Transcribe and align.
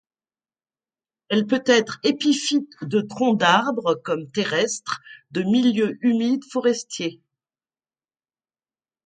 Elle 1.29 1.45
peut 1.45 1.61
être 1.67 1.99
épiphyte 2.01 2.73
de 2.81 3.01
troncs 3.01 3.39
d'arbre 3.39 3.93
comme 4.03 4.31
terrestre, 4.31 4.99
de 5.29 5.43
milieux 5.43 5.99
humides 6.03 6.43
forestiers. 6.51 7.21